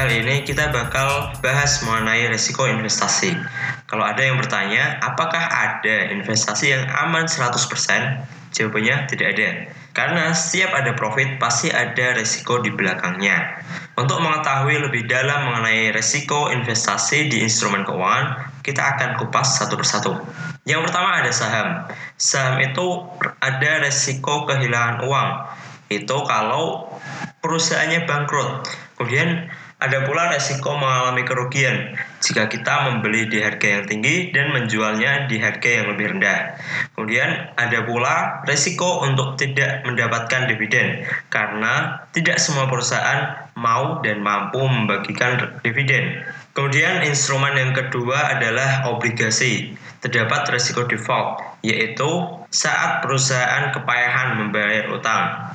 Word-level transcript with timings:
Kali 0.00 0.24
ini 0.24 0.48
kita 0.48 0.72
bakal 0.72 1.28
bahas 1.44 1.84
mengenai 1.84 2.24
resiko 2.32 2.64
investasi. 2.64 3.36
Kalau 3.84 4.00
ada 4.00 4.24
yang 4.24 4.40
bertanya, 4.40 4.96
apakah 5.04 5.44
ada 5.44 6.08
investasi 6.16 6.72
yang 6.72 6.88
aman 6.88 7.28
100%? 7.28 8.24
Jawabannya 8.48 8.96
tidak 9.12 9.36
ada. 9.36 9.48
Karena 9.92 10.32
setiap 10.32 10.72
ada 10.72 10.96
profit 10.96 11.36
pasti 11.36 11.68
ada 11.68 12.16
resiko 12.16 12.64
di 12.64 12.72
belakangnya. 12.72 13.60
Untuk 14.00 14.24
mengetahui 14.24 14.88
lebih 14.88 15.04
dalam 15.04 15.52
mengenai 15.52 15.92
resiko 15.92 16.48
investasi 16.48 17.28
di 17.28 17.44
instrumen 17.44 17.84
keuangan, 17.84 18.56
kita 18.64 18.80
akan 18.80 19.20
kupas 19.20 19.60
satu 19.60 19.76
persatu. 19.76 20.16
Yang 20.64 20.88
pertama 20.88 21.20
ada 21.20 21.28
saham. 21.28 21.68
Saham 22.16 22.56
itu 22.64 23.04
ada 23.44 23.84
resiko 23.84 24.48
kehilangan 24.48 25.04
uang. 25.04 25.28
Itu 25.92 26.24
kalau 26.24 26.88
perusahaannya 27.44 28.08
bangkrut. 28.08 28.64
Kemudian 28.96 29.52
ada 29.80 30.04
pula 30.04 30.28
resiko 30.28 30.76
mengalami 30.76 31.24
kerugian 31.24 31.96
jika 32.20 32.52
kita 32.52 32.92
membeli 32.92 33.32
di 33.32 33.40
harga 33.40 33.80
yang 33.80 33.84
tinggi 33.88 34.28
dan 34.28 34.52
menjualnya 34.52 35.24
di 35.24 35.40
harga 35.40 35.68
yang 35.72 35.96
lebih 35.96 36.16
rendah. 36.16 36.60
Kemudian 36.92 37.56
ada 37.56 37.88
pula 37.88 38.44
resiko 38.44 39.08
untuk 39.08 39.40
tidak 39.40 39.80
mendapatkan 39.88 40.52
dividen 40.52 41.08
karena 41.32 42.04
tidak 42.12 42.36
semua 42.36 42.68
perusahaan 42.68 43.48
mau 43.56 44.04
dan 44.04 44.20
mampu 44.20 44.60
membagikan 44.60 45.60
dividen. 45.64 46.28
Kemudian 46.52 47.00
instrumen 47.08 47.56
yang 47.56 47.72
kedua 47.72 48.36
adalah 48.36 48.84
obligasi. 48.92 49.72
Terdapat 50.00 50.48
resiko 50.48 50.88
default, 50.88 51.60
yaitu 51.60 52.08
saat 52.48 53.04
perusahaan 53.04 53.68
kepayahan 53.68 54.40
membayar 54.40 54.88
utang. 54.96 55.52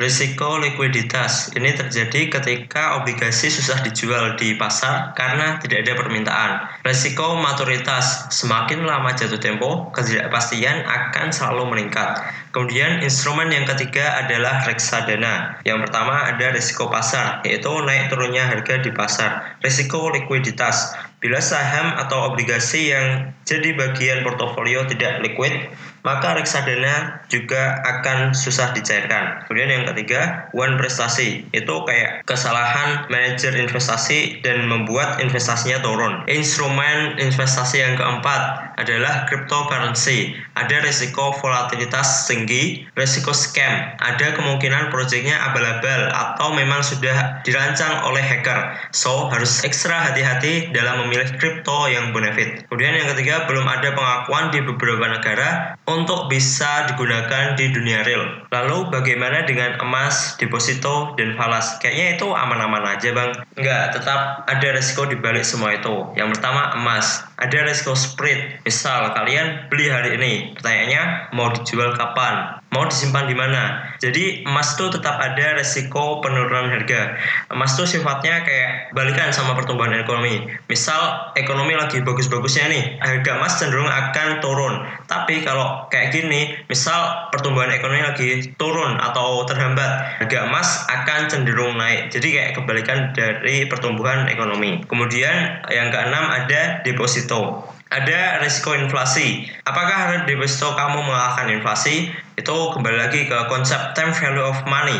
Risiko 0.00 0.56
likuiditas 0.56 1.52
ini 1.52 1.76
terjadi 1.76 2.32
ketika 2.32 2.96
obligasi 2.96 3.52
susah 3.52 3.84
dijual 3.84 4.32
di 4.40 4.56
pasar 4.56 5.12
karena 5.12 5.60
tidak 5.60 5.84
ada 5.84 5.92
permintaan. 5.92 6.52
Risiko 6.80 7.36
maturitas 7.36 8.32
semakin 8.32 8.88
lama 8.88 9.12
jatuh 9.12 9.36
tempo, 9.36 9.92
ketidakpastian 9.92 10.88
akan 10.88 11.28
selalu 11.28 11.76
meningkat. 11.76 12.16
Kemudian 12.48 13.04
instrumen 13.04 13.52
yang 13.52 13.68
ketiga 13.68 14.24
adalah 14.24 14.64
reksadana. 14.64 15.60
Yang 15.68 15.84
pertama 15.84 16.32
ada 16.32 16.48
risiko 16.48 16.88
pasar, 16.88 17.44
yaitu 17.44 17.68
naik 17.84 18.08
turunnya 18.08 18.48
harga 18.48 18.80
di 18.80 18.96
pasar. 18.96 19.60
Risiko 19.60 20.08
likuiditas, 20.16 20.96
bila 21.20 21.36
saham 21.38 22.00
atau 22.00 22.32
obligasi 22.32 22.96
yang 22.96 23.36
jadi 23.44 23.76
bagian 23.76 24.24
portofolio 24.24 24.88
tidak 24.88 25.20
liquid, 25.20 25.52
maka 26.00 26.32
reksadana 26.32 27.20
juga 27.28 27.80
akan 27.84 28.32
susah 28.32 28.72
dicairkan. 28.72 29.44
Kemudian 29.44 29.68
yang 29.68 29.84
ketiga, 29.92 30.48
one 30.56 30.80
prestasi. 30.80 31.44
Itu 31.52 31.84
kayak 31.84 32.24
kesalahan 32.24 33.04
manajer 33.12 33.52
investasi 33.52 34.40
dan 34.40 34.64
membuat 34.64 35.20
investasinya 35.20 35.84
turun. 35.84 36.24
Instrumen 36.24 37.20
investasi 37.20 37.84
yang 37.84 37.94
keempat 38.00 38.72
adalah 38.80 39.28
cryptocurrency. 39.28 40.32
Ada 40.56 40.80
risiko 40.80 41.36
volatilitas 41.36 42.24
tinggi, 42.24 42.88
risiko 42.96 43.36
scam. 43.36 43.92
Ada 44.00 44.40
kemungkinan 44.40 44.88
proyeknya 44.88 45.36
abal-abal 45.52 46.08
atau 46.08 46.56
memang 46.56 46.80
sudah 46.80 47.44
dirancang 47.44 48.08
oleh 48.08 48.24
hacker. 48.24 48.88
So, 48.96 49.28
harus 49.28 49.60
ekstra 49.68 50.08
hati-hati 50.10 50.72
dalam 50.72 51.09
memilih 51.10 51.34
kripto 51.42 51.90
yang 51.90 52.14
benefit. 52.14 52.70
Kemudian 52.70 52.94
yang 52.94 53.10
ketiga, 53.10 53.50
belum 53.50 53.66
ada 53.66 53.90
pengakuan 53.90 54.54
di 54.54 54.62
beberapa 54.62 55.10
negara 55.10 55.74
untuk 55.90 56.30
bisa 56.30 56.86
digunakan 56.86 57.58
di 57.58 57.74
dunia 57.74 58.06
real. 58.06 58.46
Lalu 58.54 58.94
bagaimana 58.94 59.42
dengan 59.42 59.74
emas, 59.82 60.38
deposito, 60.38 61.18
dan 61.18 61.34
falas? 61.34 61.82
Kayaknya 61.82 62.06
itu 62.14 62.26
aman-aman 62.30 62.94
aja 62.94 63.10
bang. 63.10 63.34
Enggak, 63.58 63.98
tetap 63.98 64.46
ada 64.46 64.68
resiko 64.70 65.10
di 65.10 65.18
balik 65.18 65.42
semua 65.42 65.74
itu. 65.74 66.14
Yang 66.14 66.38
pertama 66.38 66.78
emas, 66.78 67.26
ada 67.42 67.58
resiko 67.66 67.98
spread. 67.98 68.62
Misal 68.62 69.10
kalian 69.18 69.66
beli 69.66 69.90
hari 69.90 70.14
ini, 70.14 70.54
pertanyaannya 70.54 71.34
mau 71.34 71.50
dijual 71.50 71.98
kapan? 71.98 72.59
Mau 72.70 72.86
disimpan 72.86 73.26
di 73.26 73.34
mana. 73.34 73.94
Jadi 73.98 74.46
emas 74.46 74.78
itu 74.78 74.86
tetap 74.94 75.18
ada 75.18 75.58
resiko 75.58 76.22
penurunan 76.22 76.70
harga. 76.70 77.18
Emas 77.50 77.74
itu 77.76 77.98
sifatnya 77.98 78.46
kayak 78.46 78.94
balikan 78.94 79.34
sama 79.34 79.58
pertumbuhan 79.58 79.92
ekonomi. 79.98 80.46
Misal 80.70 81.34
ekonomi 81.34 81.74
lagi 81.74 82.00
bagus-bagusnya 82.00 82.70
nih, 82.70 82.84
harga 83.02 83.30
emas 83.42 83.58
cenderung 83.58 83.90
akan 83.90 84.28
turun. 84.38 84.74
Tapi 85.10 85.42
kalau 85.42 85.90
kayak 85.90 86.14
gini, 86.14 86.54
misal 86.70 87.28
pertumbuhan 87.34 87.74
ekonomi 87.74 88.06
lagi 88.06 88.54
turun 88.54 88.96
atau 89.02 89.42
terhambat, 89.50 90.22
harga 90.22 90.38
emas 90.46 90.86
akan 90.86 91.20
cenderung 91.26 91.74
naik. 91.74 92.14
Jadi 92.14 92.38
kayak 92.38 92.52
kebalikan 92.54 93.10
dari 93.12 93.66
pertumbuhan 93.66 94.30
ekonomi. 94.30 94.86
Kemudian 94.86 95.66
yang 95.74 95.90
keenam 95.90 96.30
ada 96.30 96.86
deposito 96.86 97.66
ada 97.90 98.38
risiko 98.38 98.70
inflasi. 98.78 99.50
Apakah 99.66 100.22
deposito 100.22 100.78
kamu 100.78 101.02
mengalahkan 101.02 101.50
inflasi? 101.50 102.14
Itu 102.38 102.70
kembali 102.70 102.96
lagi 102.96 103.26
ke 103.26 103.38
konsep 103.50 103.98
time 103.98 104.14
value 104.14 104.46
of 104.46 104.58
money. 104.70 104.98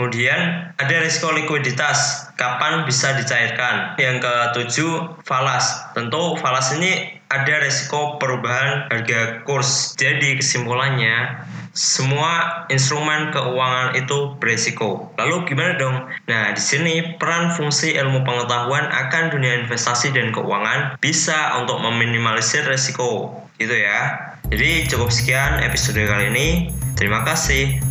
Kemudian 0.00 0.72
ada 0.80 0.96
risiko 1.04 1.28
likuiditas, 1.28 2.32
kapan 2.40 2.88
bisa 2.88 3.12
dicairkan. 3.20 4.00
Yang 4.00 4.24
ketujuh, 4.24 5.20
falas. 5.28 5.92
Tentu 5.92 6.40
falas 6.40 6.72
ini 6.72 7.20
ada 7.28 7.60
risiko 7.60 8.16
perubahan 8.16 8.88
harga 8.88 9.44
kurs. 9.44 9.92
Jadi 10.00 10.40
kesimpulannya, 10.40 11.44
semua 11.76 12.64
instrumen 12.72 13.28
keuangan 13.28 13.92
itu 13.92 14.40
beresiko. 14.40 15.12
Lalu 15.20 15.44
gimana 15.52 15.76
dong? 15.76 16.08
Nah, 16.32 16.56
di 16.56 16.62
sini 16.64 17.20
peran 17.20 17.52
fungsi 17.52 17.92
ilmu 17.92 18.24
pengetahuan 18.24 18.88
akan 18.88 19.36
dunia 19.36 19.68
investasi 19.68 20.16
dan 20.16 20.32
keuangan 20.32 20.96
bisa 21.04 21.60
untuk 21.60 21.76
meminimalisir 21.76 22.64
resiko. 22.64 23.36
Gitu 23.60 23.76
ya. 23.76 24.32
Jadi 24.48 24.88
cukup 24.88 25.12
sekian 25.12 25.60
episode 25.60 26.00
kali 26.08 26.32
ini. 26.32 26.48
Terima 26.96 27.20
kasih. 27.20 27.89